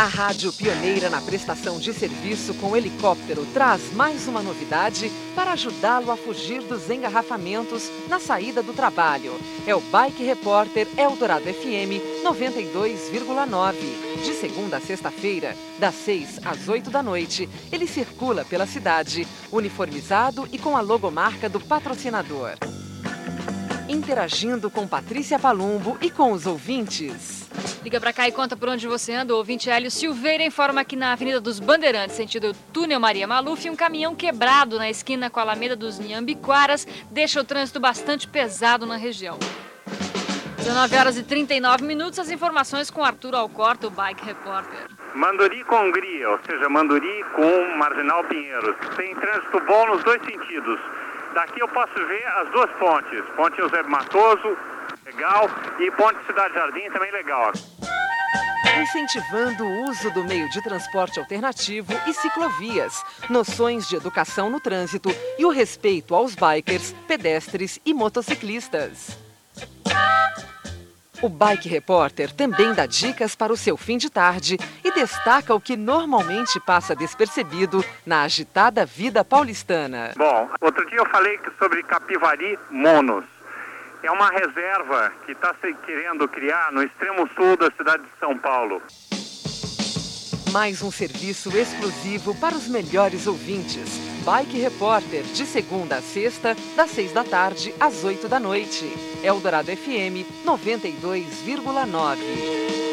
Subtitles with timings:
[0.00, 6.10] A rádio pioneira na prestação de serviço com helicóptero traz mais uma novidade para ajudá-lo
[6.10, 9.38] a fugir dos engarrafamentos na saída do trabalho.
[9.66, 13.74] É o Bike Repórter Eldorado FM 92,9.
[14.24, 20.48] De segunda a sexta-feira, das 6 às 8 da noite, ele circula pela cidade, uniformizado
[20.50, 22.52] e com a logomarca do patrocinador.
[23.90, 27.50] Interagindo com Patrícia Palumbo e com os ouvintes.
[27.82, 29.34] Liga pra cá e conta por onde você anda.
[29.34, 33.74] O ouvinte Hélio Silveira informa que na Avenida dos Bandeirantes, sentido Túnel Maria Maluf, um
[33.74, 38.96] caminhão quebrado na esquina com a Alameda dos Nhambiquaras deixa o trânsito bastante pesado na
[38.96, 39.36] região.
[40.58, 44.86] 19 horas e 39 minutos, as informações com Arthur Alcorta, o Bike Repórter.
[45.16, 48.76] Manduri com Hungria, ou seja, Manduri com Marginal Pinheiros.
[48.96, 50.78] Tem trânsito bom nos dois sentidos.
[51.34, 54.56] Daqui eu posso ver as duas pontes, Ponte José Matoso,
[55.06, 55.48] legal,
[55.78, 57.52] e Ponte Cidade Jardim também legal.
[58.82, 65.10] Incentivando o uso do meio de transporte alternativo e ciclovias, noções de educação no trânsito
[65.38, 69.18] e o respeito aos bikers, pedestres e motociclistas.
[71.22, 74.56] O Bike Repórter também dá dicas para o seu fim de tarde
[74.90, 80.10] e destaca o que normalmente passa despercebido na agitada vida paulistana.
[80.16, 83.24] Bom, outro dia eu falei sobre Capivari Monos.
[84.02, 88.36] É uma reserva que está se querendo criar no extremo sul da cidade de São
[88.38, 88.82] Paulo.
[90.52, 94.00] Mais um serviço exclusivo para os melhores ouvintes.
[94.24, 98.92] Bike Repórter, de segunda a sexta, das seis da tarde às oito da noite.
[99.22, 102.89] Eldorado FM 92,9.